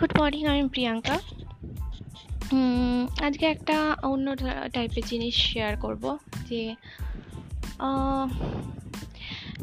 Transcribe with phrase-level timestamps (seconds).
[0.00, 1.18] Good morning আমি প্রিয়াঙ্কা
[3.26, 4.36] আজকে একটা অন্য
[4.72, 6.74] টাইপের জিনিস শেয়ার করব যে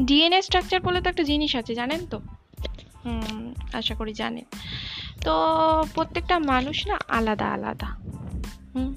[0.01, 2.21] ডিএনএ স্ট্রাকচার বলে তো একটা জিনিস আছে, জানেন তো?
[3.73, 4.45] আশা করি জানেন।
[5.21, 5.33] তো
[5.93, 7.87] প্রত্যেকটা মানুষ না আলাদা আলাদা।
[8.75, 8.93] হুম?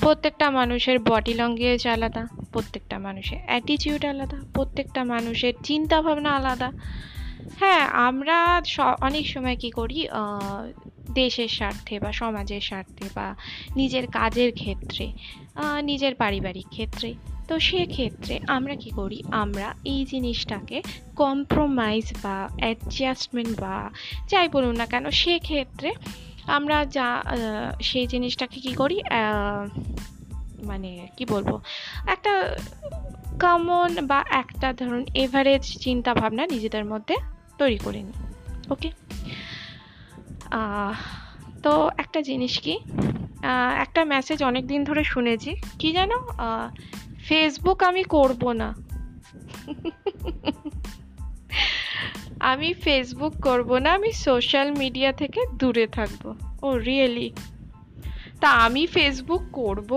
[0.00, 6.72] প্রত্যেকটা মানুষের বডি ল্যাঙ্গুয়েজ আলাদা, প্রত্যেকটা মানুষের অ্যাটিটিউড আলাদা, প্রত্যেকটা মানুষের চিন্তা ভাবনা আলাদা।
[7.56, 8.62] হ্যাঁ আমরা
[9.00, 10.08] অনেক সময় কি করি
[11.14, 13.34] দেশের স্বার্থে বা সমাজের স্বার্থে বা
[13.76, 15.12] নিজের কাজের ক্ষেত্রে
[15.82, 17.14] নিজের পারিবারিক ক্ষেত্রে।
[17.48, 20.82] তো সেক্ষেত্রে আমরা কি করি, আমরা এই জিনিসটাকে
[21.16, 23.90] কম্প্রোমাইজ বা অ্যাডজাস্টমেন্ট বা
[24.30, 25.92] যাই বলুন না কেন, সেক্ষেত্রে
[26.46, 27.22] আমরা যা
[27.82, 29.00] সেই জিনিসটাকে কি করি
[30.62, 31.60] মানে কি বলব,
[32.06, 32.56] একটা
[33.40, 37.16] কমন বা একটা ধরুন এভারেজ চিন্তা ভাবনা নিজেদের মধ্যে
[37.58, 38.18] তৈরি করে নিই
[38.70, 38.90] ওকে?
[41.62, 42.74] তো একটা জিনিস কি?
[43.78, 46.18] একটা মেসেজ অনেক দিন ধরে শুনেছি, কি জানো?
[47.18, 48.68] ফেসবুক আমি করব না।
[52.40, 56.24] আমি ফেসবুক করব না, আমি সোশ্যাল মিডিয়া থেকে দূরে থাকব।
[56.62, 57.28] ও রিয়েলি
[58.40, 59.92] তা আমি ফেসবুক করব?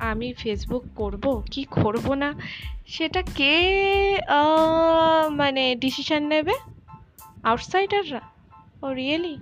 [0.00, 1.24] আমি ফেসবুক করব?
[1.52, 2.30] কি করব না?
[2.86, 3.54] সেটা কে
[5.32, 6.54] মানে ডিসিশন নেবে?
[7.50, 8.22] আউটসাইডাররা?
[8.84, 9.36] ও রিয়েলি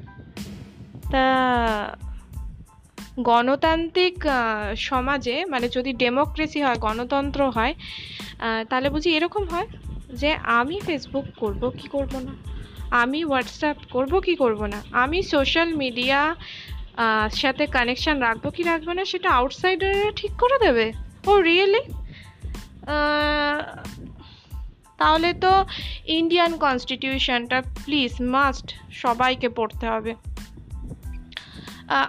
[1.13, 1.25] তা
[3.31, 4.19] গণতান্ত্রিক
[4.89, 7.75] সমাজে মানে যদি ডেমোক্রেসি হয়, গণতন্ত্র হয়
[8.69, 9.69] তাহলে বুঝি এরকম হয়
[10.21, 12.33] যে আমি ফেসবুক করব কি করব না?
[13.03, 14.79] আমি হোয়াটসঅ্যাপ করব কি করব না?
[15.03, 16.21] আমি সোশ্যাল মিডিয়া
[17.43, 20.87] সাথে কানেকশান রাখব কি রাখব না, সেটা আউটসাইডাররা ঠিক করে দেবে?
[21.31, 21.83] ও রিয়েলি
[24.99, 25.65] তাহলে তো
[26.07, 30.15] ইন্ডিয়ান কনস্টিটিউশনটা প্লিজ মাস্ট সবাইকে পড়তে হবে।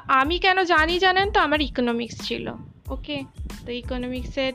[0.08, 1.40] আমি কেন জানি জানেন তো?
[1.40, 2.54] আমার ইকোনমিক্স ছিল
[2.90, 3.24] ওকে
[3.66, 4.54] তো ইকোনমিক্সের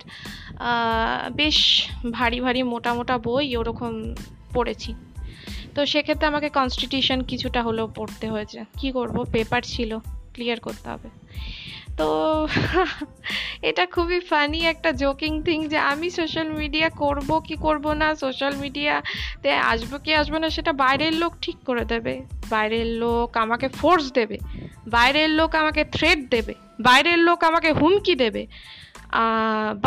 [1.32, 1.58] বেশ
[2.10, 4.14] ভারী ভারী মোটা মোটা বই ওরকম
[4.54, 4.94] পড়েছি।
[5.74, 9.24] তো সেক্ষেত্রে আমাকে কনস্টিটিউশন কিছুটা হলেও পড়তে হয়েছে। কি করব?
[9.32, 9.98] পেপার ছিল
[10.32, 11.08] ক্লিয়ার করতে হবে।
[12.00, 12.10] তো
[13.68, 18.54] এটা খুবই ফানি একটা জোকিং থিং যে আমি সোশ্যাল মিডিয়া করব কি করব না সোশ্যাল
[18.56, 22.14] মিডিয়াতে আসব কি আসব না সেটা বাইরের লোক ঠিক করে দেবে।
[22.50, 24.36] বাইরের লোক আমাকে ফোর্স দেবে,
[24.94, 26.54] বাইরের লোক আমাকে থ্রেট দেবে,
[26.86, 28.42] বাইরের লোক আমাকে হুমকি দেবে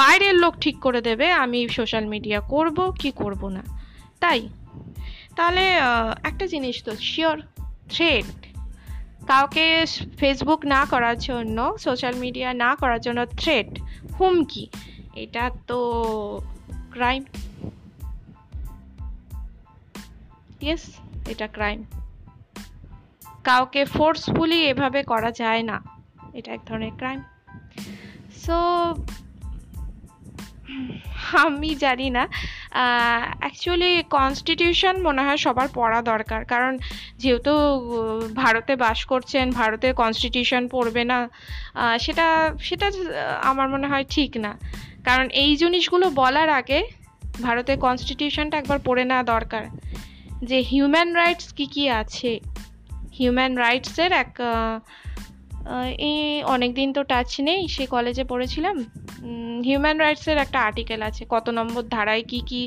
[0.02, 3.64] বাইরের লোক ঠিক করে দেবে আমি সোশ্যাল মিডিয়া করব কি করব না।
[4.24, 4.42] তাই,
[5.38, 5.64] তাহলে
[6.30, 7.38] একটা জিনিস তো শিওর
[7.94, 8.26] থ্রেট
[9.34, 9.86] কাউকে
[10.18, 13.80] ফেসবুক না করার জন্য সোশ্যাল মিডিয়া না করার জন্য থ্রেট
[14.20, 14.70] হুমকি?
[15.16, 15.80] এটা তো
[16.92, 17.24] ক্রাইম
[20.62, 20.82] ইয়েস
[21.28, 21.84] এটা ক্রাইম
[23.44, 25.82] কাউকে ফোর্সফুলি এভাবে করা যায় না,
[26.34, 27.24] এটা এক ধরনের ক্রাইম
[28.46, 28.58] সো
[31.38, 32.28] আমি জানি না
[33.42, 36.74] অ্যাকচুয়ালি কনস্টিটিউশন মনে হয় সবার পড়া দরকার। কারণ
[37.22, 37.54] যেহেতু
[38.36, 41.18] ভারতে বাস করছেন, ভারতে কনস্টিটিউশন পড়বে না
[42.00, 42.28] সেটা
[42.60, 42.88] সেটা
[43.42, 44.52] আমার মনে হয় ঠিক না।
[45.08, 46.80] কারণ এই জিনিসগুলো বলার আগে
[47.42, 49.64] ভারতের কনস্টিটিউশনটা একবার পড়ে নেওয়া দরকার।
[50.50, 52.32] যে হিউম্যান রাইটস কি কি আছে?
[53.20, 54.32] হিউম্যান রাইটসের এক
[56.10, 56.18] এই
[56.56, 58.78] অনেক দিন তো টাচ নেই, সে কলেজে পড়েছিলাম।
[59.66, 62.62] হিউম্যান রাইটসের একটা আর্টিকেল আছে, কত নম্বর ধারায় কি কি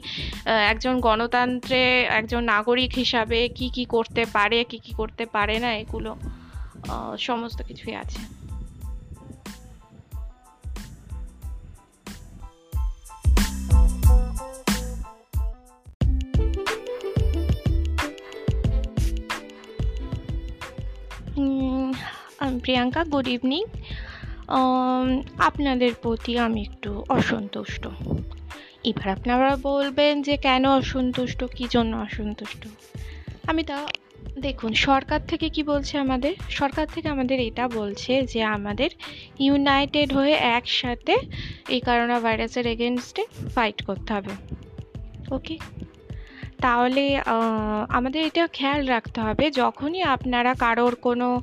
[0.72, 1.80] একজন গণতন্ত্রে
[2.18, 6.12] একজন নাগরিক হিসাবে কি কি করতে পারে, কি কি করতে পারে না, এগুলো
[7.28, 8.22] সমস্ত কিছুই আছে।
[22.64, 23.62] প্রিয়াঙ্কা গুড ইভিনিং
[25.38, 27.86] আপনাদের প্রতি আমি একটু অসন্তুষ্ট।
[28.84, 31.44] এবার আপনারা বলবেন যে কেন অসন্তুষ্ট?
[31.44, 32.66] কী জন্য অসন্তুষ্ট?
[33.46, 33.88] আমি তা,
[34.38, 36.34] দেখুন, সরকার থেকে কি বলছে আমাদের?
[36.50, 38.90] সরকার থেকে আমাদের এটা বলছে যে আমাদের
[39.38, 41.16] ইউনাইটেড হয়ে একসাথে
[41.68, 44.32] এই করোনা ভাইরাসের এগেনস্টে ফাইট করতে হবে।
[45.34, 45.58] ওকে
[46.60, 47.20] তাহলে
[47.88, 51.42] আমাদের এটা খেয়াল রাখতে হবে। যখনই আপনারা কারোর কোনো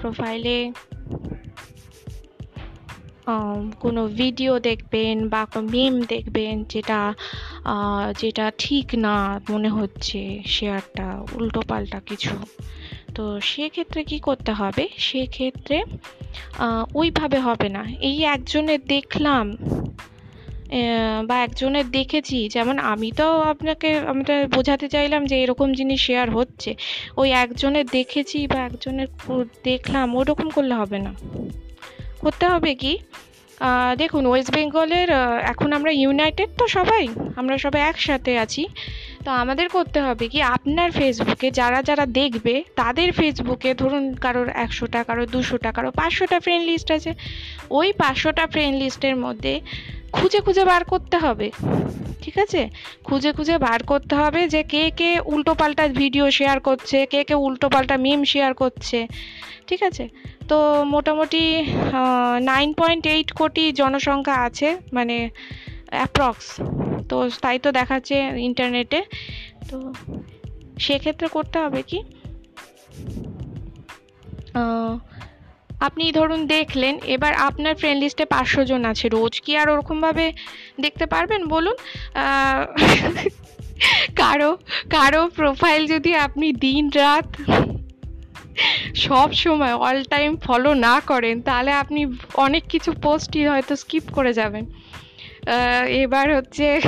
[0.00, 0.72] প্রোফাইলে
[3.80, 7.00] কোনো ভিডিও দেখবেন বা কোনো মিম দেখবেন যেটা
[8.20, 9.14] যেটা ঠিক না
[9.50, 10.20] মনে হচ্ছে
[10.54, 11.06] শেয়ারটা
[11.38, 12.34] উল্টোপাল্টা কিছু।
[13.16, 14.84] তো সেক্ষেত্রে কি করতে হবে?
[15.08, 15.78] সেক্ষেত্রে
[16.94, 19.46] ওইভাবে হবে না। এই একজনের দেখলাম
[21.28, 26.70] বা একজনের দেখেছি, যেমন আমি তো আপনাকে আমরা বোঝাতে চাইলাম যে এরকম জিনিস শেয়ার হচ্ছে।
[27.20, 29.08] ওই একজনের দেখেছি বা একজনের
[29.64, 31.12] দেখলাম, ওরকম করলে হবে না।
[32.24, 32.92] করতে হবে কি?
[34.02, 35.08] দেখুন ওয়েস্ট বেঙ্গলের
[35.52, 37.04] এখন আমরা ইউনাইটেড তো সবাই,
[37.40, 38.62] আমরা সবাই একসাথে আছি।
[39.24, 40.38] তো আমাদের করতে হবে কি?
[40.56, 46.64] আপনার ফেসবুকে যারা যারা দেখবে, তাদের ফেসবুকে ধরুন কারোর একশোটা, কারোর দুশোটা, কারোর পাঁচশোটা ফ্রেন্ড
[46.70, 47.10] লিস্ট আছে।
[47.78, 49.54] ওই পাঁচশোটা ফ্রেন্ড লিস্টের মধ্যে
[50.16, 51.48] খুঁজে খুঁজে বার করতে হবে।
[52.24, 52.62] ঠিক আছে?
[53.06, 57.34] খুঁজে খুঁজে বার করতে হবে যে কে কে উল্টো পাল্টা ভিডিও শেয়ার করছে, কে কে
[57.46, 58.98] উল্টো পাল্টা মিম শেয়ার করছে,
[59.68, 60.04] ঠিক আছে?
[60.50, 60.56] তো
[60.94, 61.42] মোটামুটি
[62.50, 65.16] নাইন পয়েন্ট এইট কোটি জনসংখ্যা আছে মানে
[65.98, 66.46] অ্যাপ্রক্স
[67.10, 68.16] তো তাই তো দেখাচ্ছে
[68.48, 69.00] ইন্টারনেটে
[69.68, 69.76] তো
[70.84, 71.98] সেক্ষেত্রে করতে হবে কি?
[75.80, 80.32] আপনি ধরুন দেখলেন, এবার আপনার ফ্রেন্ড লিস্টে পাঁচশো জন আছে, রোজ কি আর ওরকমভাবে
[80.80, 81.48] দেখতে পারবেন?
[81.48, 81.74] বলুন
[84.20, 84.56] কারও
[84.90, 87.26] কারও প্রোফাইল যদি আপনি দিন রাত
[88.94, 94.32] সব সময় অল টাইম ফলো না করেন, তাহলে আপনি অনেক কিছু পোস্টই হয়তো স্কিপ করে
[94.32, 94.66] যাবেন।
[96.02, 96.80] এবার হচ্ছে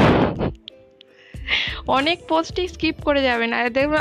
[1.98, 4.00] অনেক পোস্টই স্কিপ করে যাবেন। আর দেখুন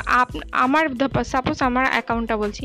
[0.66, 0.86] আমার
[1.34, 2.64] সাপোজ আমার অ্যাকাউন্টটা বলছি,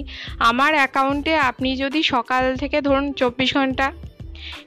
[0.51, 3.87] আমার অ্যাকাউন্টে আপনি যদি সকাল থেকে ধরুন চব্বিশ ঘণ্টা,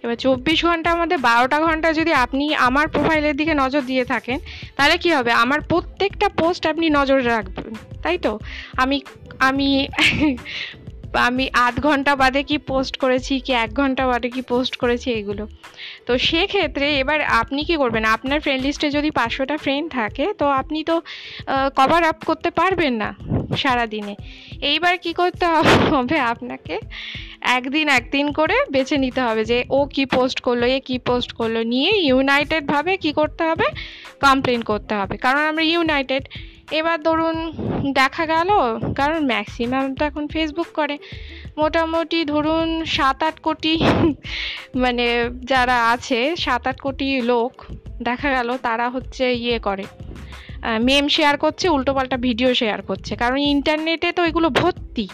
[0.03, 4.37] এবার চব্বিশ ঘণ্টার মধ্যে বারোটা ঘণ্টা যদি আপনি আমার প্রোফাইলের দিকে নজর দিয়ে থাকেন,
[4.77, 5.31] তাহলে কি হবে?
[5.43, 7.71] আমার প্রত্যেকটা পোস্ট আপনি নজর রাখবেন,
[8.03, 8.31] তাই তো?
[8.83, 8.97] আমি
[9.49, 9.67] আমি
[11.27, 15.43] আমি আধ ঘণ্টা বাদে কি পোস্ট করেছি কি এক ঘণ্টা বাদে কি পোস্ট করেছি এগুলো।
[16.07, 18.03] তো সেক্ষেত্রে এবার আপনি কি করবেন?
[18.15, 20.95] আপনার ফ্রেন্ড লিস্টে যদি পাঁচশোটা ফ্রেন্ড থাকে, তো আপনি তো
[21.79, 23.09] কভার আপ করতে পারবেন না
[23.61, 24.15] সারাদিনে।
[24.71, 25.45] এইবার কি করতে
[25.93, 26.75] হবে আপনাকে?
[27.57, 31.55] একদিন একদিন করে বেছে নিতে হবে যে ও কি পোস্ট করল, এ কি পোস্ট করল।
[31.73, 33.67] নিয়ে ইউনাইটেডভাবে কি করতে হবে?
[34.25, 36.23] কমপ্লেন করতে হবে। কারণ আমরা ইউনাইটেড
[36.79, 37.35] এবার ধরুন
[37.99, 38.49] দেখা গেল,
[38.99, 40.95] কারণ ম্যাক্সিমাম তো এখন ফেসবুক করে।
[41.61, 43.73] মোটামুটি ধরুন সাত আট কোটি
[44.83, 45.05] মানে
[45.51, 47.53] যারা আছে সাত আট কোটি লোক,
[48.07, 49.85] দেখা গেল তারা হচ্ছে ইয়ে করে।
[50.87, 55.05] মেম শেয়ার করছে, উল্টোপাল্টা ভিডিও শেয়ার করছে। কারণ ইন্টারনেটে তো এগুলো ভর্তি।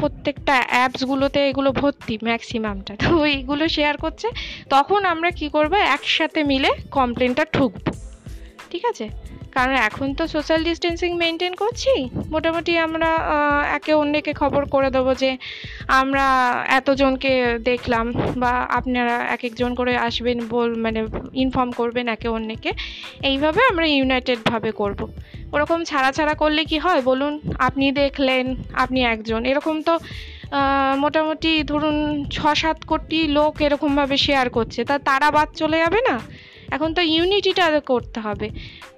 [0.00, 4.28] প্রত্যেকটা অ্যাপসগুলোতে এগুলো ভর্তি ম্যাক্সিমামটা তো এইগুলো শেয়ার করছে,
[4.74, 7.90] তখন আমরা কি করব, একসাথে মিলে কমপ্লেনটা ঠুকবো।
[8.70, 9.06] ঠিক আছে?
[9.56, 11.92] কারণ এখন তো সোশ্যাল ডিস্টেন্সিং মেনটেন করছি।
[12.34, 13.10] মোটামুটি আমরা
[13.76, 15.30] একে অন্যকে খবর করে দেবো যে
[16.00, 16.26] আমরা
[16.78, 17.32] এতজনকে
[17.70, 18.06] দেখলাম
[18.42, 21.00] বা আপনারা এক একজন করে আসবেন বল মানে
[21.42, 22.70] ইনফর্ম করবেন একে অন্যকে।
[23.30, 25.00] এইভাবে আমরা ইউনাইটেডভাবে করব।
[25.54, 27.00] ওরকম ছাড়া ছাড়া করলে কি হয়?
[27.10, 27.32] বলুন,
[27.68, 28.44] আপনি দেখলেন,
[28.82, 29.94] আপনি একজন। এরকম তো
[31.04, 31.96] মোটামুটি ধরুন
[32.34, 36.16] ছ সাত কোটি লোক এরকমভাবে শেয়ার করছে। তা তারা বাদ চলে যাবে না?
[36.74, 38.48] এখন তো ইউনিটিটা করতে হবে।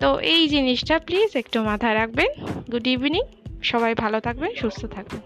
[0.03, 2.31] তো এই জিনিসটা প্লিজ একটু মাথায় রাখবেন।
[2.73, 3.25] গুড ইভিনিং
[3.71, 5.21] সবাই ভালো থাকবেন, সুস্থ থাকবেন।